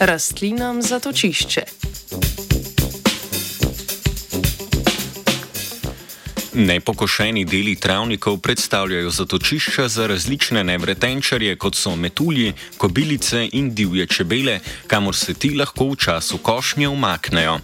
rastlinam 0.00 0.82
zatočišče. 0.82 1.62
Nepokošeni 6.54 7.44
deli 7.44 7.76
travnikov 7.76 8.38
predstavljajo 8.38 9.10
zatočišča 9.10 9.88
za 9.88 10.06
različne 10.06 10.64
nevretenčarje, 10.64 11.56
kot 11.56 11.74
so 11.74 11.96
metulji, 11.96 12.52
kobilice 12.76 13.48
in 13.52 13.74
divje 13.74 14.06
čebele, 14.06 14.60
kamor 14.86 15.16
se 15.16 15.34
ti 15.34 15.54
lahko 15.54 15.84
v 15.84 15.96
času 15.96 16.38
košnje 16.38 16.88
umaknejo. 16.88 17.58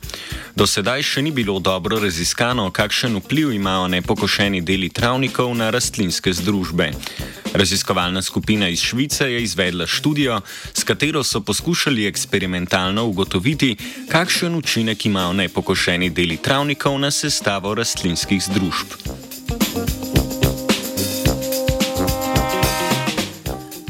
Do 0.55 0.67
sedaj 0.67 1.03
še 1.03 1.23
ni 1.23 1.31
bilo 1.31 1.59
dobro 1.59 1.99
raziskano, 1.99 2.71
kakšen 2.71 3.17
vpliv 3.17 3.53
imajo 3.53 3.89
nepokošeni 3.89 4.61
deli 4.61 4.89
travnikov 4.89 5.55
na 5.55 5.71
rastlinske 5.71 6.33
združbe. 6.33 6.93
Raziskovalna 7.55 8.23
skupina 8.23 8.69
iz 8.69 8.81
Švice 8.81 9.33
je 9.33 9.43
izvedla 9.43 9.87
študijo, 9.87 10.41
s 10.73 10.85
katero 10.85 11.25
so 11.25 11.41
poskušali 11.41 12.07
eksperimentalno 12.07 13.05
ugotoviti, 13.05 13.77
kakšen 14.09 14.55
učinek 14.55 15.07
imajo 15.07 15.33
nepokošeni 15.33 16.11
deli 16.11 16.37
travnikov 16.37 16.99
na 16.99 17.11
sestavo 17.11 17.75
rastlinskih 17.75 18.43
združb. 18.43 18.87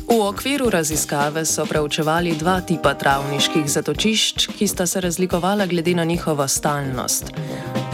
V 0.09 0.21
okviru 0.21 0.71
raziskave 0.71 1.45
so 1.45 1.67
preučevali 1.67 2.37
dva 2.37 2.61
tipa 2.61 2.95
travniških 2.95 3.65
zatočišč, 3.69 4.49
ki 4.59 4.69
sta 4.69 4.87
se 4.87 5.01
razlikovala 5.01 5.67
glede 5.67 5.95
na 5.95 6.05
njihovo 6.05 6.49
stalnost. 6.49 7.33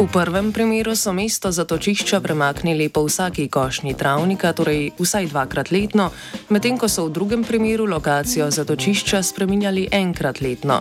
V 0.00 0.08
prvem 0.08 0.48
primeru 0.48 0.96
so 0.96 1.12
mesto 1.12 1.52
zatočišča 1.52 2.24
premaknili 2.24 2.88
po 2.88 3.04
vsaki 3.04 3.52
košnji 3.52 3.92
travnika, 4.00 4.56
torej 4.56 4.96
vsaj 4.96 5.28
dvakrat 5.28 5.68
letno, 5.68 6.08
medtem 6.48 6.80
ko 6.80 6.88
so 6.88 7.04
v 7.04 7.12
drugem 7.12 7.44
primeru 7.44 7.84
lokacijo 7.84 8.48
zatočišča 8.48 9.20
spreminjali 9.20 9.92
enkrat 9.92 10.40
letno. 10.40 10.80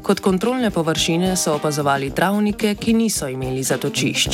Kot 0.00 0.24
kontrolne 0.24 0.72
površine 0.72 1.36
so 1.36 1.60
opazovali 1.60 2.08
travnike, 2.16 2.72
ki 2.80 2.96
niso 2.96 3.28
imeli 3.28 3.60
zatočišč. 3.60 4.32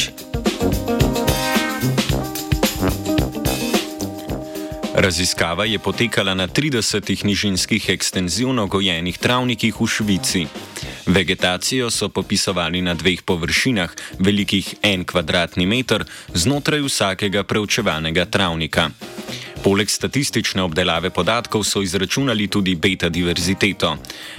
Raziskava 4.94 5.66
je 5.66 5.78
potekala 5.82 6.38
na 6.38 6.46
30 6.46 7.24
nižinskih 7.24 7.88
ekstenzivno 7.88 8.66
gojenih 8.66 9.18
travnikih 9.18 9.74
v 9.80 9.86
Švici. 9.86 10.46
Vegetacijo 11.06 11.90
so 11.90 12.08
popisovali 12.08 12.82
na 12.82 12.94
dveh 12.94 13.22
površinah, 13.22 13.90
velikih 14.18 14.74
en 14.82 15.04
kvadratni 15.04 15.66
meter, 15.66 16.04
znotraj 16.34 16.80
vsakega 16.80 17.44
preučevanega 17.44 18.24
travnika. 18.24 18.90
Poleg 19.60 19.90
statistične 19.90 20.62
obdelave 20.62 21.10
podatkov 21.10 21.64
so 21.68 21.82
izračunali 21.82 22.48
tudi 22.48 22.74
beta 22.74 23.08
diverziteto. 23.08 23.96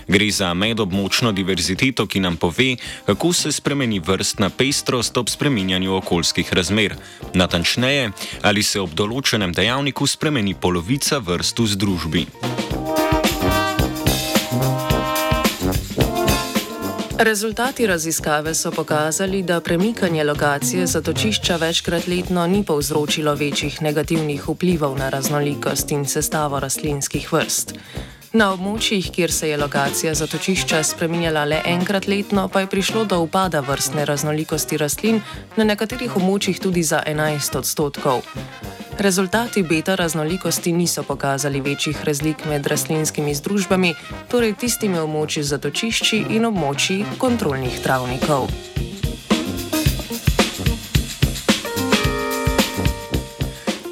Gre 0.08 0.31
za 0.31 0.53
medobmočno 0.53 1.31
diverziteto, 1.31 2.08
ki 2.08 2.20
nam 2.20 2.38
pove, 2.38 2.75
kako 3.06 3.34
se 3.34 3.52
spremeni 3.52 4.00
vrstna 4.00 4.50
pestrost 4.50 5.18
ob 5.18 5.30
spreminjanju 5.30 5.94
okoljskih 5.96 6.53
razmer. 6.53 6.96
Natančneje, 7.34 8.12
ali 8.42 8.64
se 8.64 8.81
ob 8.81 8.98
določenem 8.98 9.53
dejavniku 9.53 10.08
spremeni 10.08 10.53
polovica 10.53 11.22
vrst 11.22 11.59
v 11.59 11.68
združbi. 11.78 12.25
Rezultati 17.24 17.88
raziskave 17.88 18.54
so 18.54 18.72
pokazali, 18.72 19.44
da 19.44 19.60
premikanje 19.60 20.24
lokacije 20.24 20.88
zatočišča 20.88 21.56
večkrat 21.56 22.08
letno 22.08 22.48
ni 22.48 22.64
povzročilo 22.66 23.36
večjih 23.36 23.82
negativnih 23.82 24.50
vplivov 24.50 24.98
na 24.98 25.09
raznolikost 25.09 25.92
in 25.92 26.06
sestavo 26.06 26.60
rastlinskih 26.60 27.34
vrst. 27.34 27.74
Na 28.34 28.50
območjih, 28.54 29.12
kjer 29.14 29.31
se 29.31 29.50
je 29.50 29.58
lokacija 29.58 30.14
zatočišča 30.16 30.84
spreminjala 30.84 31.46
le 31.46 31.62
enkrat 31.66 32.08
letno, 32.08 32.48
pa 32.48 32.60
je 32.60 32.68
prišlo 32.68 33.06
do 33.06 33.20
upada 33.20 33.60
vrstne 33.60 34.06
raznolikosti 34.06 34.78
rastlin, 34.78 35.22
na 35.58 35.64
nekaterih 35.64 36.18
območjih 36.18 36.60
tudi 36.60 36.84
za 36.84 37.04
11 37.08 37.58
odstotkov. 37.58 38.26
Rezultati 39.01 39.63
beta 39.63 39.95
raznolikosti 39.95 40.72
niso 40.72 41.03
pokazali 41.03 41.62
večjih 41.62 42.03
razlik 42.03 42.45
med 42.45 42.67
rastlinskimi 42.67 43.34
združbami, 43.35 43.95
torej 44.29 44.53
tistimi 44.53 45.00
območji 45.01 45.41
zatočišči 45.41 46.19
in 46.38 46.45
območji 46.45 47.00
kontrolnih 47.17 47.79
travnikov. 47.81 48.45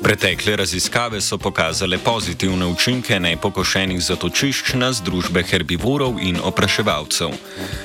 Pretekle 0.09 0.55
raziskave 0.55 1.21
so 1.21 1.37
pokazale 1.37 1.97
pozitivne 1.97 2.65
učinke 2.65 3.19
nepokošenih 3.19 4.01
zatočišč 4.01 4.73
na 4.73 4.89
združbe 4.89 5.43
herbivorov 5.45 6.17
in 6.17 6.39
opraševalcev. 6.41 7.29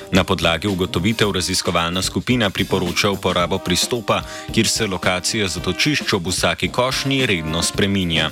Na 0.09 0.25
podlagi 0.25 0.65
ugotovitev 0.69 1.33
raziskovalna 1.37 2.03
skupina 2.03 2.49
priporoča 2.51 3.11
uporabo 3.11 3.59
pristopa, 3.59 4.23
kjer 4.55 4.69
se 4.69 4.87
lokacija 4.87 5.49
zatočišč 5.49 6.13
ob 6.17 6.33
vsaki 6.33 6.69
košnji 6.69 7.27
redno 7.27 7.63
spreminja. 7.63 8.31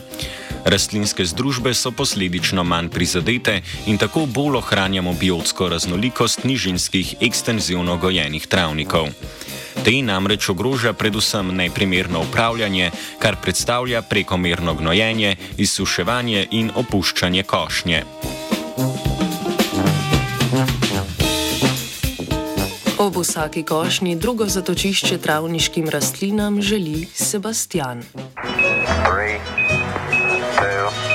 Rastlinske 0.64 1.24
združbe 1.24 1.74
so 1.74 1.92
posledično 1.92 2.64
manj 2.64 2.88
prizadete 2.88 3.60
in 3.86 3.98
tako 3.98 4.24
bolj 4.26 4.56
ohranjamo 4.56 5.12
biotsko 5.12 5.69
raznolikost 5.69 6.44
nižinskih 6.44 7.14
ekstenzivno 7.20 7.97
gojenih 7.97 8.47
travnikov. 8.47 9.12
Te 9.84 10.03
namreč 10.03 10.48
ogroža 10.48 10.93
predvsem 10.93 11.56
neprimerno 11.56 12.20
upravljanje, 12.20 12.91
kar 13.19 13.37
predstavlja 13.43 14.03
prekomerno 14.03 14.75
gnojenje, 14.75 15.37
izsuševanje 15.59 16.47
in 16.50 16.70
opuščanje 16.75 17.43
košnje. 17.43 18.04
Ob 22.98 23.16
vsaki 23.16 23.62
košnji 23.62 24.16
drugo 24.16 24.47
zatočišče 24.47 25.19
travniškim 25.19 25.88
rastlinam 25.88 26.62
želi 26.62 27.09
Sebastian. 27.15 28.03
Three. 29.03 31.12